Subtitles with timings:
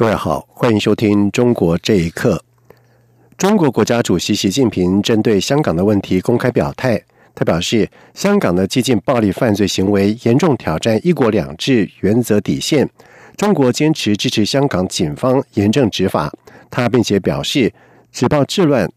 [0.00, 2.42] 各位好，欢迎收听《中国这一刻》。
[3.36, 6.98] 中国国家主席习近平针对香港的问题公开表态，
[7.34, 12.88] 他表示，香港的激进暴力犯罪行为严重挑战“一国两制”原则底线。
[13.36, 16.32] 中国坚持支持香港警方严正执法。
[16.70, 17.70] 他并且表示，
[18.10, 18.90] 止暴制乱、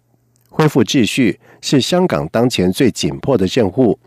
[0.48, 4.00] 恢复秩序是香港当前最紧迫的任务。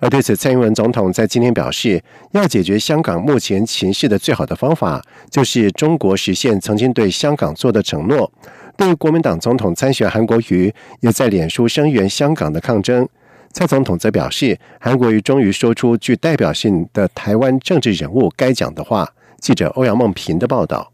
[0.00, 8.32] 而对此，蔡英文总统在今天表示，要解决香港目前情势的最好的方法，就是中国实现曾经对香港做的承诺。
[8.76, 13.06] 对于国民党总统参选韩国瑜，也在脸书声援香港的抗争。
[13.52, 19.06] 蔡总统则表示，韩国瑜终于说出具代表性的台湾政治人物该讲的话。
[19.38, 20.92] 记者欧阳梦平的报道。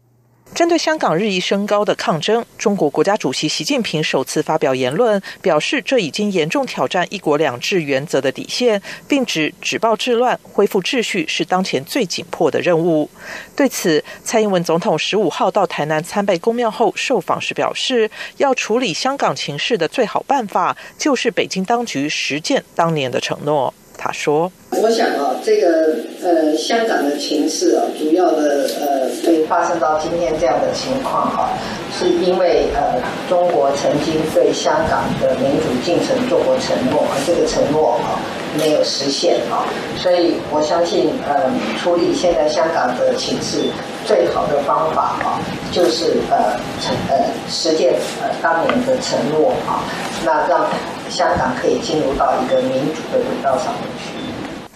[0.57, 13.07] 针对香港日益升高的抗争，中国国家主席习近平首次发表言论，表示这已经严重挑战“一国两制”原则的底线，并指止暴制乱、恢复秩序是当前最紧迫的任务。
[13.55, 23.71] 对此，蔡英文总统十五号到台南参拜公庙后受访时表示，要处理香港情势的最好办法，就是北京当局实践当年的承诺。
[23.97, 31.49] 他说：“我想啊，这个呃，香港的情势啊，主要的呃，会发生到今天这样的情况哈，
[31.97, 38.21] 是因为呃，中国曾经对香港的民主进程做过承诺，而这个承诺啊
[38.57, 39.65] 没有实现啊，
[39.97, 41.49] 所以我相信呃，
[41.81, 43.57] 处理现在香港的情势
[44.05, 49.81] 最好的方法啊，就是呃，承呃，实践呃当年的承诺啊，
[50.23, 50.63] 那让。”
[51.09, 54.16] 香港可以进入到一个民主的轨道上面去。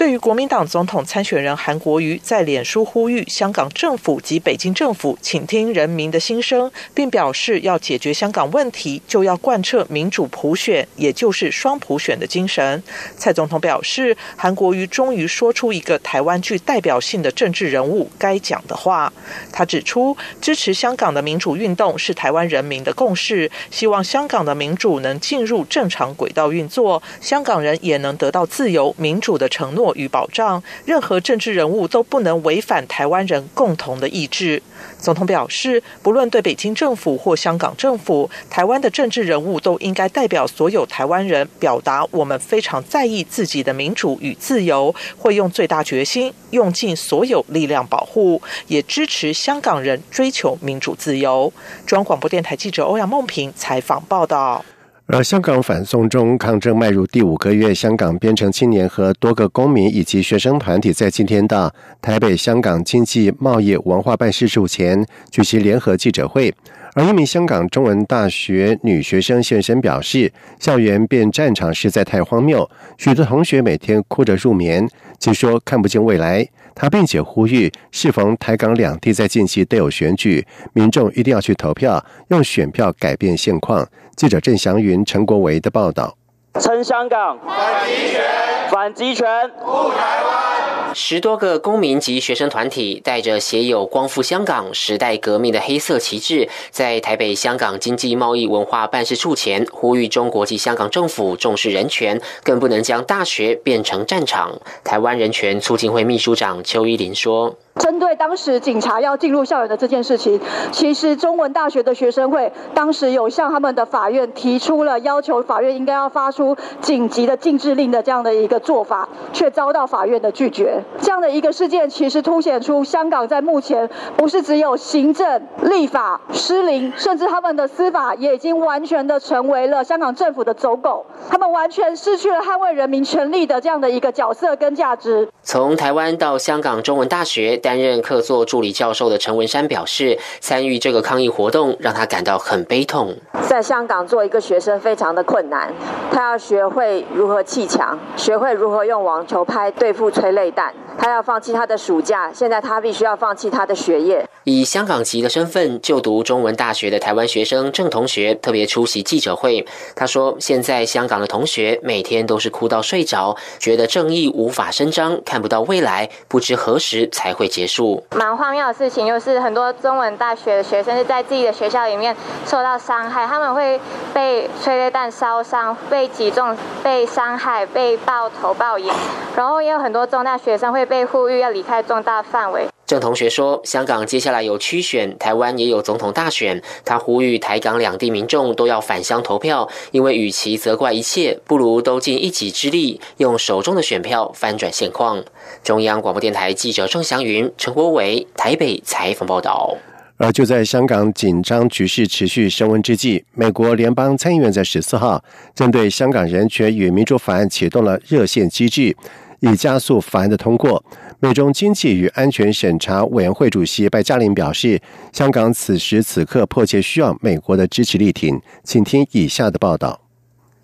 [0.02, 12.82] 对于国民党总统参选人韩国瑜在脸书呼吁香港政府及北京政府倾听人民的心声，并表示要解决香港问题，就要贯彻民主普选，也就是双普选的精神。
[13.16, 19.14] 蔡总统表示，韩国瑜终于说出一个台湾具代表性的政治人物该讲的话。
[19.54, 29.91] 他指出，支持香港的民主运动是台湾人民的共识，希望香港的民主能进入正常轨道运作，香港人也能得到自由民主的承诺。
[29.96, 34.62] 与保障，任何政治人物都不能违反台湾人共同的意志。
[35.00, 51.54] 总统表示，不论对北京政府或香港政府，台湾的政治人物都应该代表所有台湾人，表达我们非常在意自己的民主与自由，会用最大决心，用尽所有力量保护，也支持香港人追求民主自由。
[51.86, 54.66] 中央广播电台记者欧阳梦平采访报道。
[55.14, 66.54] 而香港反送中抗争迈入第五个月，香港编程青年和多个公民以及学生团体在今天的台北香港经济贸易文化办事处前举行联合记者会。
[66.94, 74.88] 而一名香港中文大学女学生现身表示，校园变战场实在太荒谬，许多同学每天哭着入眠，
[75.20, 76.48] 据说看不见未来。
[76.74, 83.88] 他并且呼吁，适逢台港两地在近期都有选举，民众一定要去投票，用选票改变现况。
[84.16, 86.18] 记者郑祥云、陈国维的报道。
[86.60, 88.22] 称香港反集权，
[88.70, 90.94] 反集权护台湾。
[90.94, 104.60] 十多个公民及学生团体带着写有“光复香港时代革命”的黑色旗帜，在台北香港经济贸易文化办事处前呼吁中国及香港政府重视人权，更不能将大学变成战场。
[104.84, 107.56] 台湾人权促进会秘书长邱依林说。
[107.76, 110.40] 针对当时警察要进入校园的这件事情，
[110.72, 120.82] 其实中文大学的学生会当时有向他们的法院提出了要求，法院应该要发出紧急的禁制令的这样的一个做法，却遭到法院的拒绝。
[121.02, 135.30] 这样的一个事件，其实凸显出香港在目前不是只有行政、立法失灵，甚至他们的司法也已经完全的成为了香港政府的走狗，他们完全失去了捍卫人民权利的这样的一个角色跟价值。
[135.42, 137.61] 从台湾到香港中文大学。
[137.62, 143.16] 担任客座助理教授的陈文山表示，参与这个抗议活动让他感到很悲痛。
[143.48, 145.74] 在香港做一个学生非常的困难，
[146.12, 154.26] 他要学会如何砌墙，学会如何用网球拍对付催泪弹，他要放弃他的暑假，现在他必须要放弃他的学业。
[154.44, 159.66] 以香港籍的身份就读中文大学的台湾学生郑同学特别出席记者会，
[159.96, 168.04] 他说：“现在香港的同学每天都是哭到睡着，觉得正义无法伸张，看不到未来，不知何时才会结束。
[168.16, 172.16] 蛮荒谬的事情，就是很多中文大学的学生是在自己的学校里面
[172.48, 173.80] 受到伤害，他们会
[174.12, 178.92] 被催泪弹烧伤，被击中，被伤害，被爆头爆眼，
[179.36, 186.62] 然后也有很多中大学生会被呼吁要离开重大范围。”郑同学说：“香港接下来有区选，台湾也有总统大选。
[186.84, 195.24] 他呼吁台港两地民众都要返乡投票，因为与其责怪一切，不如都尽一己之力，用手中的选票翻转现况。”
[195.64, 199.78] 中央广播电台记者郑祥云、陈国伟台北采访报道。
[200.18, 205.24] 而就在香港紧张局势持续升温之际，美国联邦参议院在十四号
[205.56, 208.96] 针对香港人权与民主法案启动了热线机制。
[209.42, 210.84] 以加速法案的通过。
[211.20, 218.42] 美中经济与安全审查委员会主席拜嘉林表示，香港此时此刻迫切需要美国的支持力挺。
[218.64, 220.00] 请听以下的报道：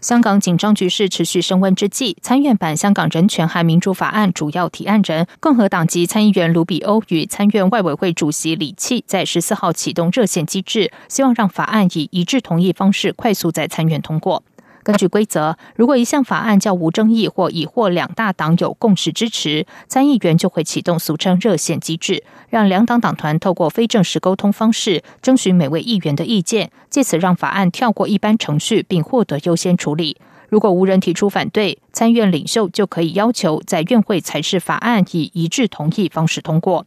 [0.01, 14.43] 香港紧张局势持续升温之际，参院版《香港人权和民主法案》主要提案人共和党籍参议员卢比欧与参院外委会主席李契在十四号启动热线机制，希望让法案以一致同意方式快速在参院通过。
[14.87, 30.15] 根据规则，如果一项法案较无争议或已获两大党有共识支持，参议员就会启动俗称热线机制，让两党党团透过非正式沟通方式征询每位议员的意见，借此让法案跳过一般程序并获得优先处理。
[30.47, 36.85] 如果无人提出反对，参院领袖就可以要求在院会裁示法案以一致同意方式通过。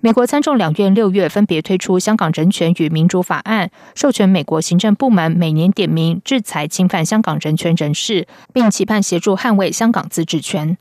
[0.00, 10.76] 美国参众两院六月分别推出《香港人权与民主法案》，授权美国行政部门每年点名制裁侵犯香港人权人士，并期盼协助捍卫香港自治权。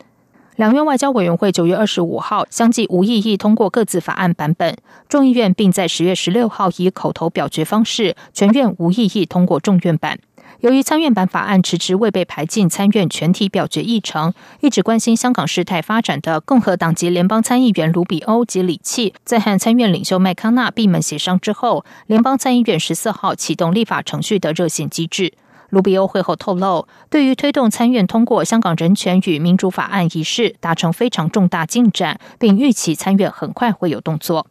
[0.57, 4.75] 两院外交委员会九月二十五号相继无异议通过各自法案版本，
[5.07, 10.19] 众议院并在十月十六号以口头表决方式全院无异议通过众院版。
[10.61, 25.33] 由于参院版法案迟迟未被排进参院全体表决议程，一直关心香港事态发展的共和党籍联邦参议员卢比欧及李契，在和参院领袖麦康纳闭门协商之后，联邦参议院十四号启动立法程序的热线机制。
[25.69, 34.47] 卢比欧会后透露，对于推动参院通过香港人权与民主法案一事达成非常重大进展，并预期参院很快会有动作。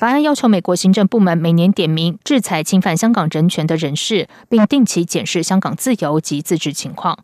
[0.00, 7.18] 法案要求美国行政部门每年点名制裁侵犯香港人权的人士，并定期检视香港自由及自治情况。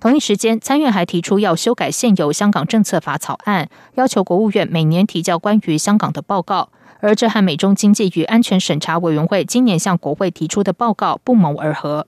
[0.00, 6.70] 同一时间，参院还提出要修改现有香港政策法草案，要求国务院每年提交关于香港的报告。
[7.00, 12.06] 而这和美中经济与安全审查委员会今年向国会提出的报告不谋而合。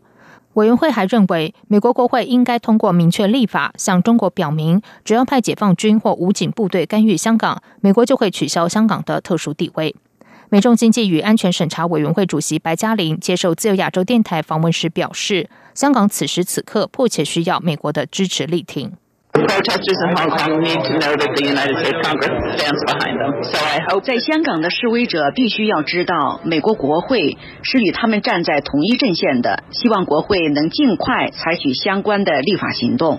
[0.54, 9.94] 委员会还认为，美国国会应该通过明确立法，向中国表明，只要派解放军或武警部队干预香港，美国就会取消香港的特殊地位。
[10.54, 18.92] 美中经济与安全审查委员会主席白嘉玲接受自由亚洲电台访问时表示，香港此时此刻迫切需要美国的支持力挺。
[24.04, 29.64] 在香港的示威者必须要知道，美国国会是与他们站在同一阵线的。
[29.72, 33.18] 希望国会能尽快采取相关的立法行动。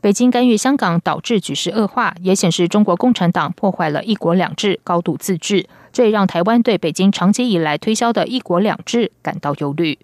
[0.00, 5.66] 北京干预香港，导致局势恶化，也显示中国共产党破坏了一国两制、高度自治。
[5.92, 9.98] 这也让台湾对北京长期以来推销的一国两制感到忧虑。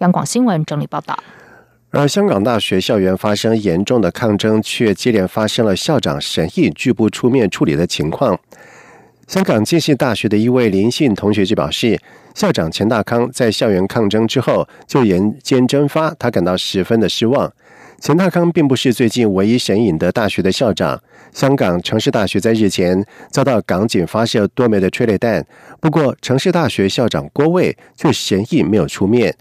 [0.00, 1.18] 央广新闻整理报道。
[1.90, 8.38] 而香港大学校园发生严重的抗争，却接连发生了校长神意拒不出面处理的情况。
[9.26, 11.98] 香港浸信大学的一位林姓同学就表示，
[12.34, 17.50] 校长钱大康在校园抗争之后就人间蒸发，他感到十分的失望。
[18.00, 21.00] 陈大康并不是最近唯一神隐的大学的校长。
[21.32, 25.44] 香港城市大学在日前遭到港警发射多枚的催泪弹，
[25.80, 29.34] 不过城市大学校长郭卫却神隐没有出面。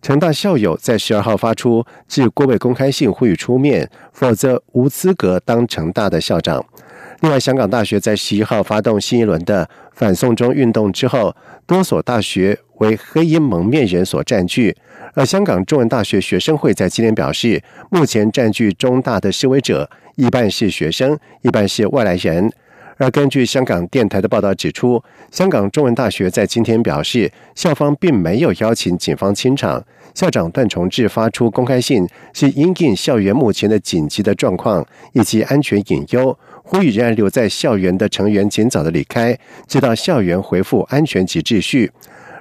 [0.00, 6.64] 城大校友在十二号发出致郭卫公开信，呼吁出面，否则无资格当城大的校长。
[7.20, 11.34] 另外，香港大学在十一号发动新一轮的反送中运动之后，
[11.66, 14.76] 多所大学为黑衣蒙面人所占据。
[15.14, 22.50] 而香港中文大学学生会在今天表示，目前占据中大的示威者一半是学生，一半是外来人。
[22.96, 29.84] 而根据香港电台的报道指出，香港中文大学在今天表示，校方并没有邀请警方清场。
[30.14, 39.36] 校长段崇志发出公开信，是因应校园目前的紧急的状况以及安全隐忧，呼吁仍然留在校园的成员尽早的离开，
[39.66, 41.90] 直到校园恢复安全及秩序。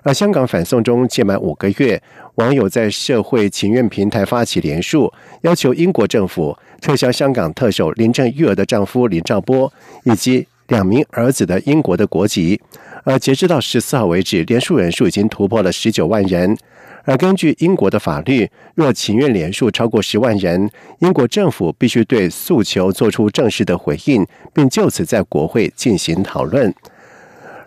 [0.04, 2.02] 而香港反送中届满五个月，
[2.36, 9.72] 网友在社会情愿平台发起连署，要求英国政府撤销香港特首林郑月娥的丈夫林兆波
[10.04, 12.60] 以及两名儿子的英国的国籍。
[13.06, 16.58] 而截至到十四号为止，连署人数已经突破了十九万人。
[17.06, 20.70] 而根据英国的法律，若情愿连署超过十万人，
[21.00, 26.74] 英国政府必须对诉求做出正式的回应，并就此在国会进行讨论。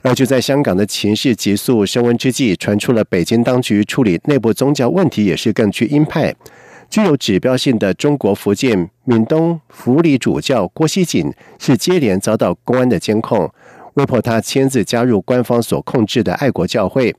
[0.06, 6.32] 而就在香港的情势急速升温之际，传出了北京当局处理内部宗教问题也是更具鹰派。
[6.88, 13.52] 具有指标性的中国福建闽东福里主教郭熙锦是接连遭到公安的监控，
[13.94, 17.12] 威迫他签字加入官方所控制的爱国教会。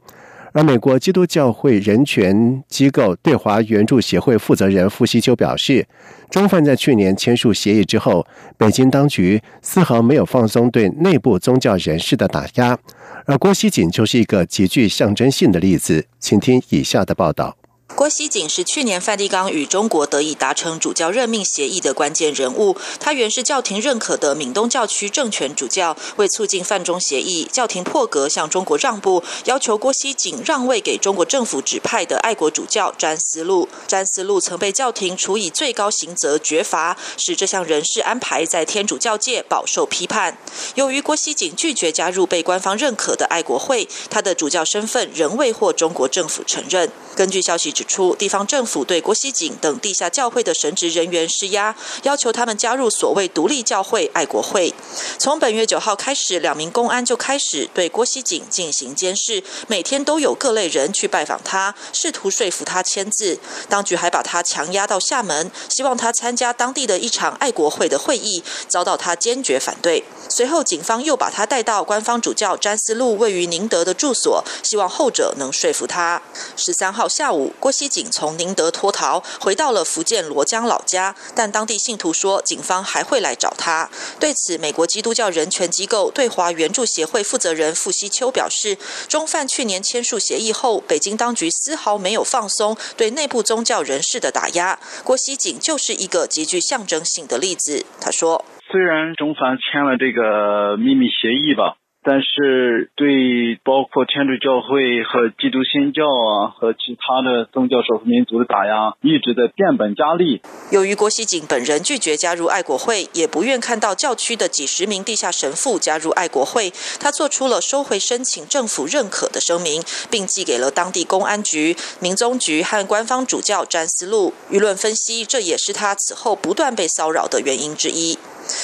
[0.54, 5.86] 而美国基督教会人权机构对华援助协会负责人傅西秋表示，
[6.30, 8.25] 中方在去年签署协议之后，
[8.58, 12.77] 北京当局丝毫没有放松对内部宗教人士的打压，
[13.25, 16.06] 而郭熙锦就是一个极具象征性的例子。
[16.20, 17.56] 请听以下的报道。
[17.96, 22.77] 郭熙景是去年梵蒂冈与中国得以达成主教任命协议的关键人物。
[23.00, 25.98] 他原是教廷认可的闽东教区政权主教。
[26.17, 33.67] 为促进梵中协议，教廷破格向中国让步，要求郭熙景让位给中国政府指派的爱国主教詹思路。
[33.88, 40.38] 詹思路曾被教廷处以最高刑责绝罚，使这项人事安排在天主教界饱受批判。
[40.75, 46.91] 由于郭熙景拒绝加入被官方认可的爱国会，他的主教身份仍未获中国政府承认。
[47.15, 54.74] 根据消息指出，地方政府对郭熙景等地下教会的神职人员施压，要求他们加入所谓独立教会爱国会。
[55.19, 63.38] 从本月九号开始，两名公安就开始对郭熙景进行监视，每天都有各类人去拜访他，试图说服他签字。
[63.69, 70.03] 当局还把他强压到厦门，希望他参加当地的一场爱国会的会议，遭到他坚决反对。
[70.29, 76.24] 随后，警方又把他带到官方主教詹思路位于宁德的住所，希望后者能说服他。
[76.55, 77.07] 十三号。
[77.17, 81.13] 下午，郭熙景从宁德脱逃，回到了福建罗江老家。
[81.36, 83.89] 但当地信徒说，警方还会来找他。
[84.21, 88.77] 对此，美国基督教人权机构对华援助协会负责人傅希秋表示，
[89.09, 94.79] 中梵去年签署协议后，北京当局丝毫没有放松对内部宗教人士的打压。
[95.03, 97.86] 郭熙景就是一个极具象征性的例子。
[98.00, 101.75] 他说：“虽然中梵签了这个秘密协议吧。”
[102.10, 110.42] 但是，对包括天主教会和基督新教啊，和其他的宗教少数民族的打压，一直在变本加厉。
[110.72, 124.34] 由于郭熙景本人拒绝加入爱国会，也不愿看到教区的几十名地下神父加入爱国会，他做出了收回申请政府认可的声明，并寄给了当地公安局、民宗局和官方主教詹思路。
[124.50, 128.18] 舆论分析，这也是他此后不断被骚扰的原因之一。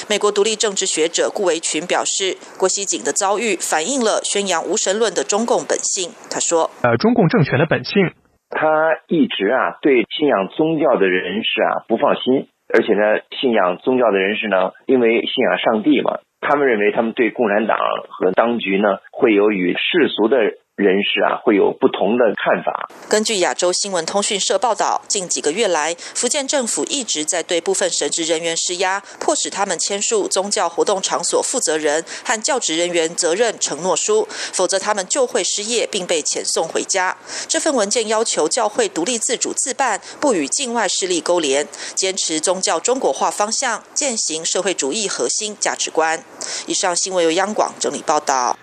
[0.10, 6.12] 美国独立政治学者顾维群表示，郭熙景的遭遇反映了宣扬无神论的中共本性。
[6.30, 8.12] 他说：“呃，中共政权的本性，
[8.50, 17.78] 他一直啊对信仰宗教的人士啊不放心，而且呢，信仰宗教的人士呢，因为信仰上帝嘛，他们认为他们对共产党
[18.10, 20.38] 和当局呢会有与世俗的。”
[20.76, 22.90] 人士啊，会有不同的看法。
[23.08, 37.16] 根据亚洲新闻通讯社报道，近几个月来，福建政府一直在对部分神职人员施压，迫使他们签署宗教活动场所负责人和教职人员责任承诺书，否则他们就会失业并被遣送回家。
[37.48, 46.26] 这份文件要求教会独立自主自办，不与境外势力勾连，坚持宗教中国化方向，践行社会主义核心价值观。
[46.66, 48.58] 以上新闻由央广整理报道。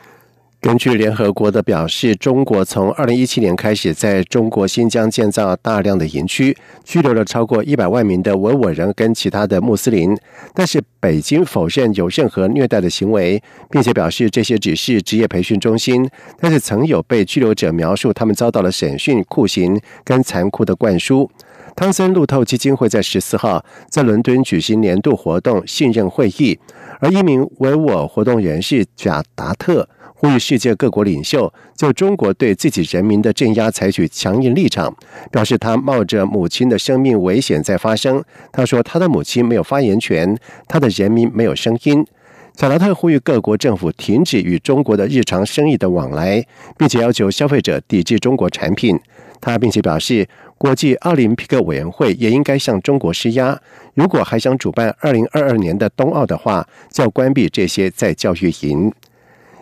[0.60, 10.14] 根据联合国的表示，中国从二零一七年开始在中国新疆建造大量的营区，拘留了超过一百万名的维吾尔人跟其他的穆斯林。
[10.54, 16.06] 但是北京否认有任何虐待的行为，并且表示这些只是职业培训中心。
[16.38, 21.30] 但是曾有被拘留者描述他们遭到了审讯、酷刑跟残酷的灌输。
[21.74, 26.58] 汤森路透基金会在十四号在伦敦举行年度活动信任会议，
[27.00, 29.88] 而一名维吾尔活动人士贾达特。
[30.20, 34.94] 呼吁世界各国领袖就中国对自己人民的镇压采取强硬立场，
[35.32, 38.22] 表示他冒着母亲的生命危险在发声。
[38.52, 40.36] 他说，他的母亲没有发言权，
[40.68, 42.06] 他的人民没有声音。
[42.54, 46.44] 贾拉特呼吁各国政府停止与中国的日常生意的往来，
[46.76, 49.00] 并且要求消费者抵制中国产品。
[49.40, 53.58] 他并且表示，国际奥林匹克委员会也应该向中国施压，
[53.94, 58.92] 如果还想主办二零二二年的冬奥的话，就要关闭这些在教育营。